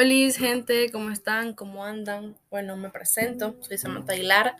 Feliz 0.00 0.38
gente, 0.38 0.88
¿cómo 0.90 1.10
están? 1.10 1.52
¿Cómo 1.52 1.84
andan? 1.84 2.34
Bueno, 2.50 2.74
me 2.78 2.88
presento, 2.88 3.54
soy 3.60 3.76
Samantha 3.76 4.14
Aguilar, 4.14 4.56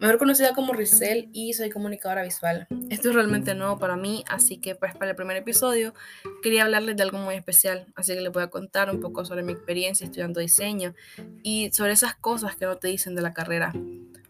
mejor 0.00 0.16
conocida 0.16 0.54
como 0.54 0.72
Rizel 0.72 1.28
y 1.34 1.52
soy 1.52 1.68
comunicadora 1.68 2.22
visual. 2.22 2.66
Esto 2.88 3.10
es 3.10 3.14
realmente 3.14 3.54
nuevo 3.54 3.78
para 3.78 3.96
mí, 3.96 4.24
así 4.30 4.56
que 4.56 4.76
pues 4.76 4.94
para 4.94 5.10
el 5.10 5.14
primer 5.14 5.36
episodio 5.36 5.92
quería 6.42 6.64
hablarles 6.64 6.96
de 6.96 7.02
algo 7.02 7.18
muy 7.18 7.34
especial, 7.34 7.92
así 7.96 8.14
que 8.14 8.22
les 8.22 8.32
voy 8.32 8.44
a 8.44 8.48
contar 8.48 8.90
un 8.90 8.98
poco 9.02 9.26
sobre 9.26 9.42
mi 9.42 9.52
experiencia 9.52 10.06
estudiando 10.06 10.40
diseño 10.40 10.94
y 11.42 11.70
sobre 11.70 11.92
esas 11.92 12.14
cosas 12.14 12.56
que 12.56 12.64
no 12.64 12.78
te 12.78 12.88
dicen 12.88 13.14
de 13.14 13.20
la 13.20 13.34
carrera. 13.34 13.74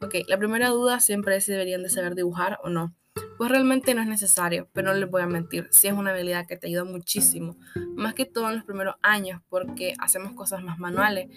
Ok, 0.00 0.16
la 0.26 0.38
primera 0.38 0.70
duda 0.70 0.98
siempre 0.98 1.36
es 1.36 1.44
si 1.44 1.52
deberían 1.52 1.84
de 1.84 1.88
saber 1.88 2.16
dibujar 2.16 2.58
o 2.64 2.68
no. 2.68 2.96
Pues 3.38 3.52
realmente 3.52 3.94
no 3.94 4.02
es 4.02 4.08
necesario, 4.08 4.68
pero 4.72 4.92
no 4.92 4.98
les 4.98 5.08
voy 5.08 5.22
a 5.22 5.26
mentir, 5.26 5.68
sí 5.70 5.86
es 5.86 5.92
una 5.92 6.10
habilidad 6.10 6.46
que 6.48 6.56
te 6.56 6.66
ayuda 6.66 6.82
muchísimo, 6.82 7.56
más 7.94 8.14
que 8.14 8.26
todo 8.26 8.48
en 8.48 8.56
los 8.56 8.64
primeros 8.64 8.96
años, 9.00 9.40
porque 9.48 9.94
hacemos 10.00 10.32
cosas 10.32 10.60
más 10.64 10.80
manuales. 10.80 11.28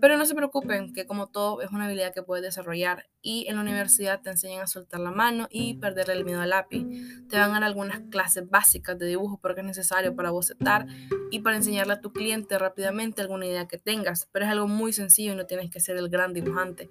Pero 0.00 0.16
no 0.16 0.24
se 0.24 0.36
preocupen, 0.36 0.92
que 0.92 1.04
como 1.04 1.26
todo 1.26 1.60
es 1.60 1.70
una 1.72 1.86
habilidad 1.86 2.14
que 2.14 2.22
puedes 2.22 2.44
desarrollar 2.44 3.08
y 3.20 3.46
en 3.48 3.56
la 3.56 3.62
universidad 3.62 4.20
te 4.22 4.30
enseñan 4.30 4.62
a 4.62 4.66
soltar 4.68 5.00
la 5.00 5.10
mano 5.10 5.48
y 5.50 5.74
perderle 5.74 6.14
el 6.14 6.24
miedo 6.24 6.40
al 6.40 6.50
lápiz. 6.50 6.86
Te 7.28 7.36
van 7.36 7.50
a 7.50 7.54
dar 7.54 7.64
algunas 7.64 8.02
clases 8.08 8.48
básicas 8.48 8.96
de 8.96 9.06
dibujo 9.06 9.40
porque 9.42 9.62
es 9.62 9.66
necesario 9.66 10.14
para 10.14 10.30
bocetar 10.30 10.86
y 11.32 11.40
para 11.40 11.56
enseñarle 11.56 11.94
a 11.94 12.00
tu 12.00 12.12
cliente 12.12 12.56
rápidamente 12.56 13.20
alguna 13.20 13.46
idea 13.46 13.66
que 13.66 13.78
tengas, 13.78 14.28
pero 14.30 14.44
es 14.44 14.50
algo 14.52 14.68
muy 14.68 14.92
sencillo 14.92 15.32
y 15.32 15.36
no 15.36 15.46
tienes 15.46 15.70
que 15.70 15.80
ser 15.80 15.96
el 15.96 16.08
gran 16.08 16.32
dibujante. 16.32 16.88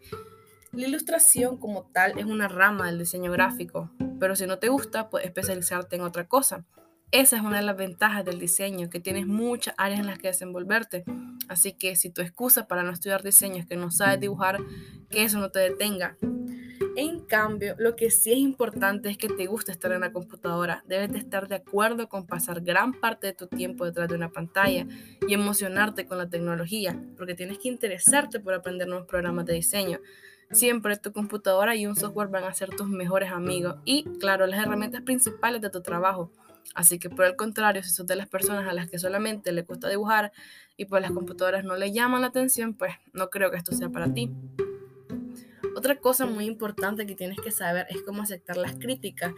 La 0.73 0.87
ilustración 0.87 1.57
como 1.57 1.83
tal 1.93 2.19
es 2.19 2.25
una 2.25 2.47
rama 2.47 2.87
del 2.87 2.99
diseño 2.99 3.31
gráfico, 3.31 3.89
pero 4.19 4.35
si 4.35 4.45
no 4.45 4.59
te 4.59 4.69
gusta, 4.69 5.09
puedes 5.09 5.27
especializarte 5.27 5.95
en 5.95 6.01
otra 6.01 6.27
cosa. 6.27 6.65
Esa 7.11 7.37
es 7.37 7.41
una 7.41 7.57
de 7.57 7.63
las 7.63 7.77
ventajas 7.77 8.25
del 8.25 8.37
diseño, 8.37 8.89
que 8.89 8.99
tienes 8.99 9.27
muchas 9.27 9.73
áreas 9.77 10.01
en 10.01 10.07
las 10.07 10.19
que 10.19 10.27
desenvolverte. 10.27 11.05
Así 11.47 11.71
que 11.71 11.95
si 11.95 12.09
tu 12.09 12.21
excusa 12.21 12.67
para 12.67 12.83
no 12.83 12.91
estudiar 12.91 13.23
diseño 13.23 13.57
es 13.57 13.65
que 13.65 13.77
no 13.77 13.91
sabes 13.91 14.19
dibujar, 14.19 14.59
que 15.09 15.23
eso 15.23 15.39
no 15.39 15.49
te 15.49 15.59
detenga. 15.59 16.17
En 16.97 17.19
cambio, 17.19 17.75
lo 17.77 17.95
que 17.95 18.09
sí 18.09 18.31
es 18.31 18.39
importante 18.39 19.09
es 19.09 19.17
que 19.17 19.29
te 19.29 19.45
guste 19.45 19.71
estar 19.71 19.91
en 19.93 20.01
la 20.01 20.11
computadora. 20.11 20.83
Debes 20.87 21.11
de 21.13 21.19
estar 21.19 21.47
de 21.47 21.55
acuerdo 21.55 22.09
con 22.09 22.25
pasar 22.25 22.61
gran 22.61 22.91
parte 22.91 23.27
de 23.27 23.33
tu 23.33 23.47
tiempo 23.47 23.85
detrás 23.85 24.09
de 24.09 24.15
una 24.15 24.31
pantalla 24.31 24.85
y 25.27 25.33
emocionarte 25.33 26.07
con 26.07 26.17
la 26.17 26.27
tecnología, 26.27 26.99
porque 27.15 27.35
tienes 27.35 27.59
que 27.59 27.69
interesarte 27.69 28.39
por 28.39 28.53
aprender 28.53 28.87
nuevos 28.87 29.07
programas 29.07 29.45
de 29.45 29.53
diseño. 29.53 29.99
Siempre 30.51 30.97
tu 30.97 31.11
computadora 31.11 31.75
y 31.75 31.85
un 31.87 31.95
software 31.95 32.29
van 32.29 32.45
a 32.45 32.53
ser 32.53 32.69
tus 32.69 32.87
mejores 32.87 33.31
amigos 33.31 33.75
y, 33.85 34.03
claro, 34.19 34.47
las 34.47 34.65
herramientas 34.65 35.01
principales 35.01 35.61
de 35.61 35.69
tu 35.69 35.81
trabajo. 35.81 36.31
Así 36.73 36.99
que 36.99 37.09
por 37.09 37.25
el 37.25 37.35
contrario, 37.35 37.83
si 37.83 37.89
sos 37.89 38.07
de 38.07 38.15
las 38.15 38.27
personas 38.27 38.67
a 38.67 38.73
las 38.73 38.89
que 38.89 38.99
solamente 38.99 39.51
le 39.51 39.63
gusta 39.63 39.89
dibujar 39.89 40.31
y 40.75 40.85
pues 40.85 41.01
las 41.01 41.11
computadoras 41.11 41.63
no 41.63 41.75
le 41.75 41.91
llaman 41.91 42.21
la 42.21 42.27
atención, 42.27 42.73
pues 42.73 42.93
no 43.13 43.29
creo 43.29 43.51
que 43.51 43.57
esto 43.57 43.71
sea 43.71 43.89
para 43.89 44.13
ti. 44.13 44.31
Otra 45.77 45.97
cosa 45.97 46.25
muy 46.25 46.45
importante 46.45 47.05
que 47.05 47.13
tienes 47.13 47.37
que 47.39 47.51
saber 47.51 47.85
es 47.91 48.01
cómo 48.01 48.23
aceptar 48.23 48.57
las 48.57 48.77
críticas, 48.77 49.31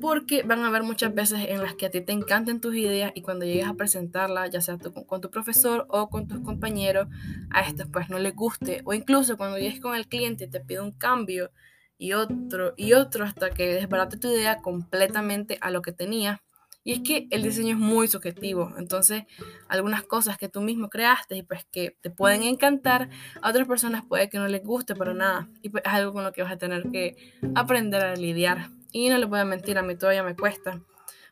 porque 0.00 0.44
van 0.44 0.60
a 0.60 0.68
haber 0.68 0.84
muchas 0.84 1.12
veces 1.12 1.48
en 1.48 1.60
las 1.60 1.74
que 1.74 1.86
a 1.86 1.90
ti 1.90 2.00
te 2.00 2.12
encanten 2.12 2.60
tus 2.60 2.76
ideas 2.76 3.10
y 3.16 3.22
cuando 3.22 3.44
llegues 3.44 3.66
a 3.66 3.74
presentarlas, 3.74 4.52
ya 4.52 4.60
sea 4.60 4.78
con 4.78 5.20
tu 5.20 5.30
profesor 5.30 5.84
o 5.88 6.08
con 6.10 6.28
tus 6.28 6.38
compañeros, 6.42 7.08
a 7.50 7.62
estos 7.62 7.88
pues 7.92 8.08
no 8.08 8.20
les 8.20 8.36
guste, 8.36 8.82
o 8.84 8.94
incluso 8.94 9.36
cuando 9.36 9.58
llegues 9.58 9.80
con 9.80 9.96
el 9.96 10.06
cliente 10.06 10.44
y 10.44 10.48
te 10.48 10.60
pide 10.60 10.80
un 10.80 10.92
cambio 10.92 11.50
y 11.98 12.12
otro 12.12 12.74
y 12.76 12.92
otro 12.92 13.24
hasta 13.24 13.50
que 13.50 13.74
desbarate 13.74 14.16
tu 14.16 14.28
idea 14.28 14.62
completamente 14.62 15.58
a 15.60 15.72
lo 15.72 15.82
que 15.82 15.90
tenías, 15.90 16.38
y 16.84 16.92
es 16.92 17.00
que 17.00 17.26
el 17.30 17.42
diseño 17.42 17.70
es 17.70 17.78
muy 17.78 18.06
subjetivo, 18.08 18.72
entonces 18.76 19.24
algunas 19.68 20.02
cosas 20.02 20.36
que 20.36 20.50
tú 20.50 20.60
mismo 20.60 20.90
creaste 20.90 21.36
y 21.36 21.42
pues 21.42 21.66
que 21.72 21.96
te 22.02 22.10
pueden 22.10 22.42
encantar, 22.42 23.08
a 23.40 23.48
otras 23.48 23.66
personas 23.66 24.04
puede 24.06 24.28
que 24.28 24.38
no 24.38 24.46
les 24.46 24.62
guste 24.62 24.94
para 24.94 25.14
nada 25.14 25.48
y 25.62 25.70
pues 25.70 25.82
es 25.84 25.92
algo 25.92 26.12
con 26.12 26.24
lo 26.24 26.32
que 26.32 26.42
vas 26.42 26.52
a 26.52 26.58
tener 26.58 26.90
que 26.90 27.16
aprender 27.54 28.04
a 28.04 28.14
lidiar. 28.14 28.68
Y 28.92 29.08
no 29.08 29.18
les 29.18 29.28
voy 29.28 29.40
a 29.40 29.44
mentir, 29.44 29.76
a 29.76 29.82
mí 29.82 29.96
todavía 29.96 30.22
me 30.22 30.36
cuesta. 30.36 30.80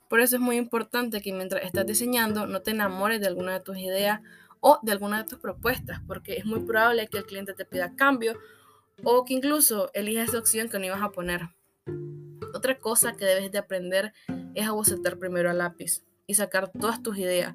Por 0.09 0.21
eso 0.21 0.37
es 0.37 0.43
muy 0.43 0.57
importante 0.57 1.21
que 1.21 1.33
mientras 1.33 1.63
estás 1.63 1.87
diseñando 1.87 2.47
no 2.47 2.61
te 2.63 2.73
enamores 2.73 3.21
de 3.21 3.29
alguna 3.29 3.53
de 3.53 3.61
tus 3.61 3.79
ideas 3.79 4.21
o 4.61 4.79
de 4.83 4.93
alguna 4.93 5.23
de 5.23 5.29
tus 5.29 5.39
propuestas, 5.39 6.01
porque 6.07 6.37
es 6.37 6.45
muy 6.45 6.61
probable 6.61 7.07
que 7.09 7.19
el 7.19 7.25
cliente 7.25 7.53
te 7.53 7.65
pida 7.65 7.95
cambio 7.95 8.39
o 9.05 9.25
que 9.25 9.35
incluso 9.35 9.91
elijas 9.95 10.31
esa 10.31 10.39
opción 10.39 10.69
que 10.69 10.79
no 10.79 10.87
ibas 10.87 11.03
a 11.03 11.11
poner. 11.11 11.51
Otra 12.55 12.79
cosa 12.79 13.13
que 13.13 13.25
debes 13.25 13.51
de 13.53 13.59
aprender 13.59 14.13
es 14.55 14.67
a 14.67 14.73
bocetar 14.73 15.19
primero 15.19 15.51
a 15.51 15.55
lápiz 15.55 16.05
y 16.27 16.35
sacar 16.35 16.71
todas 16.71 17.03
tus 17.03 17.19
ideas. 17.19 17.55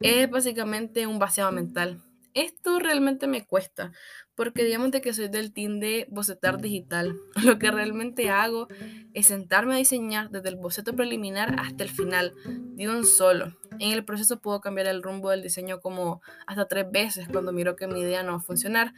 Es 0.00 0.30
básicamente 0.30 1.06
un 1.06 1.18
vaciado 1.18 1.52
mental. 1.52 2.02
Esto 2.34 2.78
realmente 2.78 3.26
me 3.26 3.44
cuesta, 3.44 3.90
porque 4.36 4.62
digamos 4.62 4.92
de 4.92 5.00
que 5.00 5.12
soy 5.12 5.28
del 5.28 5.52
team 5.52 5.80
de 5.80 6.06
bocetar 6.10 6.60
digital. 6.60 7.16
Lo 7.44 7.58
que 7.58 7.70
realmente 7.70 8.30
hago 8.30 8.68
es 9.12 9.26
sentarme 9.26 9.74
a 9.74 9.78
diseñar 9.78 10.30
desde 10.30 10.50
el 10.50 10.56
boceto 10.56 10.94
preliminar 10.94 11.56
hasta 11.58 11.82
el 11.82 11.90
final, 11.90 12.34
de 12.44 12.88
un 12.88 13.04
solo. 13.04 13.56
En 13.80 13.92
el 13.92 14.04
proceso 14.04 14.40
puedo 14.40 14.60
cambiar 14.60 14.86
el 14.86 15.02
rumbo 15.02 15.30
del 15.30 15.42
diseño 15.42 15.80
como 15.80 16.20
hasta 16.46 16.68
tres 16.68 16.86
veces 16.90 17.28
cuando 17.28 17.52
miro 17.52 17.74
que 17.74 17.88
mi 17.88 18.00
idea 18.00 18.22
no 18.22 18.32
va 18.32 18.38
a 18.38 18.40
funcionar, 18.40 18.94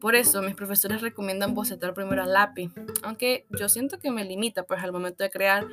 por 0.00 0.14
eso 0.14 0.40
mis 0.40 0.54
profesores 0.54 1.02
recomiendan 1.02 1.54
bocetar 1.54 1.92
primero 1.92 2.22
a 2.22 2.26
lápiz, 2.26 2.72
aunque 3.02 3.46
yo 3.50 3.68
siento 3.68 3.98
que 3.98 4.10
me 4.10 4.24
limita 4.24 4.62
pues 4.62 4.82
al 4.82 4.92
momento 4.92 5.22
de 5.22 5.30
crear, 5.30 5.66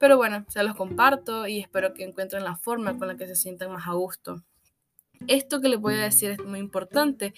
pero 0.00 0.16
bueno, 0.16 0.46
se 0.48 0.62
los 0.62 0.74
comparto 0.74 1.46
y 1.46 1.58
espero 1.58 1.92
que 1.92 2.04
encuentren 2.04 2.42
la 2.42 2.56
forma 2.56 2.96
con 2.96 3.06
la 3.06 3.18
que 3.18 3.26
se 3.26 3.36
sientan 3.36 3.70
más 3.70 3.86
a 3.86 3.92
gusto. 3.92 4.42
Esto 5.28 5.60
que 5.60 5.68
les 5.68 5.78
voy 5.78 5.92
a 5.92 6.04
decir 6.04 6.30
es 6.30 6.42
muy 6.42 6.58
importante 6.58 7.34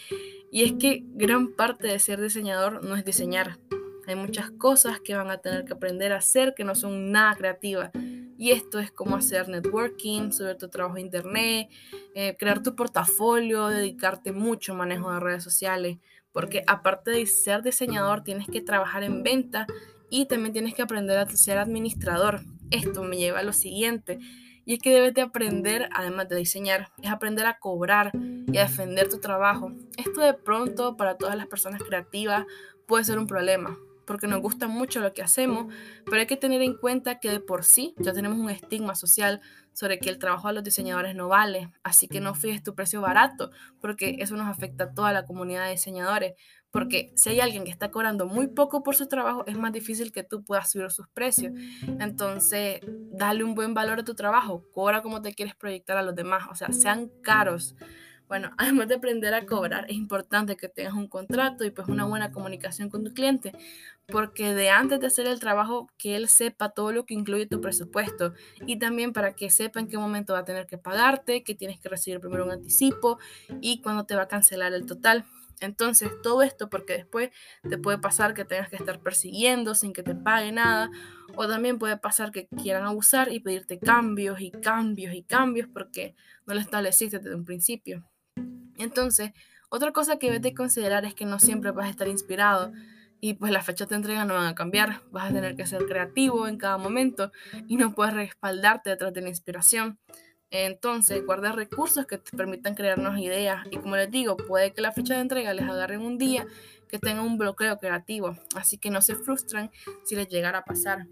y 0.53 0.63
es 0.63 0.75
que 0.75 1.03
gran 1.09 1.57
parte 1.57 1.89
de 1.89 1.99
ser 1.99 2.21
diseñador 2.21 2.85
no 2.85 2.95
es 2.95 3.05
diseñar. 3.05 3.59
Hay 4.07 4.15
muchas 4.15 4.53
cosas 4.53 5.01
que 5.01 5.17
van 5.17 5.29
a 5.33 5.39
tener 5.39 5.65
que 5.65 5.73
aprender 5.73 6.13
a 6.13 6.19
hacer 6.19 6.55
que 6.55 6.63
no 6.63 6.77
son 6.77 7.11
nada 7.11 7.35
creativas. 7.35 7.91
Y 8.39 8.53
esto 8.53 8.79
es 8.79 8.93
como 8.93 9.17
hacer 9.17 9.49
networking, 9.49 10.31
subir 10.31 10.57
tu 10.57 10.69
trabajo 10.69 10.99
a 10.99 11.01
internet, 11.01 11.69
eh, 12.15 12.37
crear 12.39 12.63
tu 12.63 12.77
portafolio, 12.77 13.67
dedicarte 13.67 14.31
mucho 14.31 14.73
a 14.73 14.77
manejo 14.77 15.13
de 15.13 15.19
redes 15.19 15.43
sociales, 15.43 15.99
porque 16.31 16.63
aparte 16.69 17.11
de 17.11 17.27
ser 17.27 17.63
diseñador 17.63 18.23
tienes 18.23 18.47
que 18.47 18.61
trabajar 18.61 19.03
en 19.03 19.25
venta 19.25 19.67
y 20.13 20.27
también 20.27 20.53
tienes 20.53 20.75
que 20.75 20.83
aprender 20.83 21.17
a 21.17 21.27
ser 21.31 21.57
administrador. 21.57 22.43
Esto 22.71 23.03
me 23.03 23.17
lleva 23.17 23.39
a 23.39 23.43
lo 23.43 23.55
siguiente, 23.55 24.19
y 24.67 24.75
es 24.75 24.79
que 24.79 24.93
debes 24.93 25.15
de 25.15 25.23
aprender, 25.23 25.89
además 25.95 26.29
de 26.29 26.37
diseñar, 26.37 26.93
es 27.03 27.11
aprender 27.11 27.47
a 27.47 27.59
cobrar 27.59 28.13
y 28.15 28.59
a 28.59 28.65
defender 28.65 29.09
tu 29.09 29.21
trabajo. 29.21 29.73
Esto 29.97 30.21
de 30.21 30.35
pronto 30.35 30.99
para 30.99 31.17
todas 31.17 31.35
las 31.35 31.47
personas 31.47 31.83
creativas 31.83 32.45
puede 32.87 33.05
ser 33.05 33.19
un 33.19 33.27
problema, 33.27 33.79
porque 34.07 34.27
nos 34.27 34.43
gusta 34.43 34.69
mucho 34.69 35.01
lo 35.01 35.15
que 35.15 35.23
hacemos, 35.23 35.73
pero 36.05 36.19
hay 36.19 36.27
que 36.27 36.37
tener 36.37 36.61
en 36.61 36.77
cuenta 36.77 37.19
que 37.19 37.31
de 37.31 37.41
por 37.41 37.65
sí 37.65 37.95
ya 37.97 38.13
tenemos 38.13 38.39
un 38.39 38.51
estigma 38.51 38.95
social 38.95 39.41
sobre 39.73 39.99
que 39.99 40.11
el 40.11 40.19
trabajo 40.19 40.49
de 40.49 40.55
los 40.55 40.63
diseñadores 40.63 41.15
no 41.15 41.29
vale, 41.29 41.73
así 41.83 42.07
que 42.07 42.21
no 42.21 42.35
fijes 42.35 42.63
tu 42.63 42.75
precio 42.75 43.01
barato, 43.01 43.51
porque 43.81 44.17
eso 44.19 44.37
nos 44.37 44.47
afecta 44.47 44.85
a 44.85 44.93
toda 44.93 45.13
la 45.13 45.25
comunidad 45.25 45.65
de 45.65 45.71
diseñadores, 45.71 46.35
porque 46.73 47.13
si 47.15 47.29
hay 47.29 47.41
alguien 47.41 47.65
que 47.65 47.71
está 47.71 47.91
cobrando 47.91 48.27
muy 48.27 48.49
poco 48.49 48.83
por 48.83 48.97
su 48.97 49.07
trabajo, 49.07 49.45
es 49.47 49.57
más 49.57 49.73
difícil 49.73 50.11
que 50.11 50.25
tú 50.25 50.43
puedas 50.43 50.71
subir 50.71 50.91
sus 50.91 51.07
precios. 51.09 51.53
Entonces, 52.01 52.81
dale 53.13 53.45
un 53.45 53.55
buen 53.55 53.75
valor 53.75 54.01
a 54.01 54.05
tu 54.05 54.15
trabajo, 54.15 54.65
cobra 54.73 55.03
como 55.03 55.21
te 55.21 55.35
quieres 55.35 55.55
proyectar 55.55 55.99
a 55.99 56.03
los 56.03 56.15
demás, 56.15 56.45
o 56.51 56.55
sea, 56.55 56.73
sean 56.73 57.11
caros. 57.23 57.77
Bueno, 58.27 58.51
además 58.57 58.89
de 58.89 58.95
aprender 58.95 59.35
a 59.35 59.45
cobrar, 59.45 59.85
es 59.91 59.97
importante 59.97 60.57
que 60.57 60.71
tengas 60.71 60.95
un 60.95 61.09
contrato 61.09 61.65
y 61.67 61.71
pues 61.71 61.89
una 61.89 62.07
buena 62.07 62.33
comunicación 62.33 62.89
con 62.89 63.05
tu 63.05 63.13
cliente, 63.13 63.53
porque 64.07 64.55
de 64.55 64.71
antes 64.71 64.99
de 65.01 65.09
hacer 65.09 65.27
el 65.27 65.39
trabajo, 65.39 65.89
que 65.99 66.17
él 66.17 66.29
sepa 66.29 66.71
todo 66.71 66.93
lo 66.93 67.05
que 67.05 67.13
incluye 67.13 67.45
tu 67.45 67.61
presupuesto 67.61 68.33
y 68.67 68.79
también 68.79 69.13
para 69.13 69.35
que 69.35 69.51
sepa 69.51 69.79
en 69.81 69.89
qué 69.89 69.99
momento 69.99 70.33
va 70.33 70.39
a 70.39 70.45
tener 70.47 70.67
que 70.67 70.79
pagarte, 70.79 71.43
que 71.43 71.55
tienes 71.55 71.79
que 71.79 71.91
recibir 71.91 72.19
primero 72.21 72.47
un 72.47 72.53
anticipo 72.53 73.19
y 73.61 73.83
cuándo 73.83 74.05
te 74.07 74.17
va 74.17 74.23
a 74.23 74.29
cancelar 74.29 74.73
el 74.73 74.87
total. 74.87 75.27
Entonces, 75.67 76.11
todo 76.23 76.43
esto 76.43 76.69
porque 76.69 76.95
después 76.95 77.31
te 77.69 77.79
puede 77.79 77.99
pasar 77.99 78.35
que 78.35 78.45
tengas 78.45 78.69
que 78.69 78.77
estar 78.77 79.01
persiguiendo 79.01 79.75
sin 79.75 79.93
que 79.93 80.03
te 80.03 80.15
pague 80.15 80.53
nada, 80.53 80.91
o 81.35 81.49
también 81.49 81.79
puede 81.79 81.97
pasar 81.97 82.33
que 82.33 82.49
quieran 82.49 82.85
abusar 82.85 83.33
y 83.33 83.41
pedirte 83.41 83.79
cambios 83.79 84.41
y 84.41 84.51
cambios 84.51 85.15
y 85.15 85.23
cambios 85.23 85.69
porque 85.73 86.15
no 86.47 86.55
lo 86.55 86.61
estableciste 86.61 87.19
desde 87.19 87.35
un 87.35 87.45
principio. 87.45 88.05
Entonces, 88.79 89.33
otra 89.71 89.93
cosa 89.93 90.19
que 90.19 90.27
debes 90.27 90.43
de 90.43 90.55
considerar 90.55 91.05
es 91.05 91.15
que 91.15 91.25
no 91.25 91.39
siempre 91.39 91.71
vas 91.71 91.87
a 91.87 91.91
estar 91.91 92.09
inspirado 92.09 92.73
y 93.21 93.35
pues 93.35 93.53
las 93.53 93.65
fechas 93.65 93.89
de 93.89 93.97
entrega 93.97 94.25
no 94.25 94.35
van 94.35 94.47
a 94.47 94.55
cambiar. 94.55 95.01
Vas 95.13 95.31
a 95.31 95.33
tener 95.33 95.55
que 95.55 95.65
ser 95.65 95.87
creativo 95.87 96.49
en 96.49 96.59
cada 96.59 96.77
momento 96.77 97.31
y 97.69 97.77
no 97.77 97.95
puedes 97.95 98.13
respaldarte 98.15 98.91
detrás 98.91 99.15
de 99.15 99.21
la 99.23 99.29
inspiración. 99.29 99.99
Entonces, 100.53 101.25
guarda 101.25 101.51
recursos 101.51 102.07
que 102.07 102.19
te 102.19 102.37
permitan 102.37 102.75
crearnos 102.75 103.19
ideas. 103.19 103.67
Y 103.71 103.79
como 103.79 103.97
les 103.97 104.11
digo, 104.11 104.37
puede 104.37 104.73
que 104.73 104.83
la 104.83 104.93
fecha 104.93 105.15
de 105.15 105.21
entrega 105.21 105.55
les 105.55 105.69
agarre 105.69 105.99
un 105.99 106.19
día 106.19 106.47
que 106.89 106.99
tenga 106.99 107.23
un 107.23 107.39
bloqueo 107.39 107.79
creativo. 107.79 108.37
Así 108.55 108.79
que 108.79 108.91
no 108.91 109.01
se 109.01 109.17
frustran 109.17 109.71
si 110.05 110.15
les 110.15 110.29
llegara 110.29 110.59
a 110.59 110.65
pasar. 110.65 111.09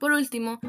Por 0.00 0.12
último, 0.12 0.60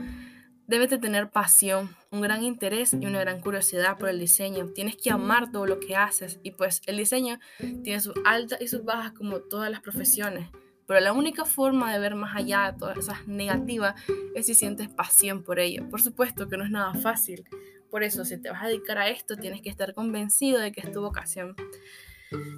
Debes 0.70 0.92
de 0.92 1.00
tener 1.00 1.32
pasión, 1.32 1.90
un 2.12 2.22
gran 2.22 2.44
interés 2.44 2.94
y 2.94 3.04
una 3.08 3.20
gran 3.22 3.42
curiosidad 3.42 3.98
por 3.98 4.08
el 4.08 4.20
diseño. 4.20 4.68
Tienes 4.68 4.98
que 4.98 5.10
amar 5.10 5.52
todo 5.52 5.66
lo 5.66 5.80
que 5.80 5.96
haces 5.96 6.40
y 6.44 6.52
pues 6.52 6.84
el 6.86 6.98
diseño 6.98 7.40
tiene 7.84 8.00
sus 8.00 8.14
altas 8.24 8.62
y 8.62 8.68
sus 8.68 8.86
bajas 8.86 9.14
como 9.14 9.40
todas 9.40 9.72
las 9.72 9.80
profesiones. 9.80 10.48
Pero 10.90 11.02
la 11.02 11.14
única 11.14 11.46
forma 11.46 11.94
de 11.94 12.00
ver 12.00 12.16
más 12.16 12.36
allá 12.36 12.72
de 12.72 12.80
todas 12.80 12.98
esas 12.98 13.28
negativas 13.28 13.94
es 14.34 14.48
si 14.48 14.56
sientes 14.56 14.90
pasión 14.90 15.44
por 15.44 15.60
ello. 15.60 15.88
Por 15.88 16.02
supuesto 16.02 16.48
que 16.50 16.58
no 16.58 16.64
es 16.64 16.72
nada 16.72 16.96
fácil. 16.96 17.48
Por 17.92 18.02
eso, 18.02 18.26
si 18.26 18.42
te 18.42 18.50
vas 18.50 18.64
a 18.64 18.70
dedicar 18.70 18.98
a 18.98 19.08
esto, 19.08 19.36
tienes 19.38 19.62
que 19.62 19.70
estar 19.70 19.94
convencido 19.94 20.60
de 20.60 20.72
que 20.72 20.82
es 20.82 20.92
tu 20.92 21.02
vocación. 21.02 21.56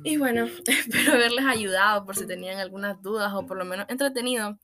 Y 0.06 0.16
bueno, 0.16 0.46
espero 0.66 1.12
haberles 1.12 1.44
ayudado 1.46 2.06
por 2.06 2.16
si 2.16 2.26
tenían 2.26 2.58
algunas 2.58 3.02
dudas 3.02 3.34
o 3.34 3.46
por 3.46 3.58
lo 3.58 3.66
menos 3.66 3.86
entretenido. 3.90 4.58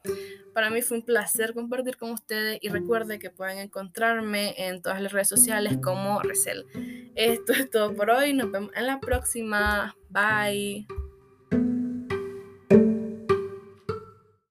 Para 0.53 0.69
mí 0.69 0.81
fue 0.81 0.99
un 0.99 1.03
placer 1.03 1.53
compartir 1.53 1.97
con 1.97 2.11
ustedes 2.11 2.59
y 2.61 2.69
recuerde 2.69 3.19
que 3.19 3.31
pueden 3.31 3.57
encontrarme 3.57 4.53
en 4.65 4.81
todas 4.81 5.01
las 5.01 5.11
redes 5.11 5.27
sociales 5.27 5.77
como 5.83 6.21
Resel. 6.21 6.65
Esto 7.15 7.51
es 7.51 7.69
todo 7.69 7.93
por 7.93 8.11
hoy, 8.11 8.31
nos 8.31 8.49
vemos 8.49 8.71
en 8.77 8.87
la 8.87 9.01
próxima. 9.01 9.93
Bye. 10.09 10.87